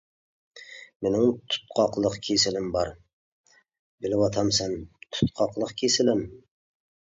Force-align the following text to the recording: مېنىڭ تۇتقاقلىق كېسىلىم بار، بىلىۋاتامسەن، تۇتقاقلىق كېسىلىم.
مېنىڭ 1.07 1.27
تۇتقاقلىق 1.53 2.17
كېسىلىم 2.27 2.69
بار، 2.77 2.91
بىلىۋاتامسەن، 4.07 4.75
تۇتقاقلىق 5.19 5.77
كېسىلىم. 5.85 6.27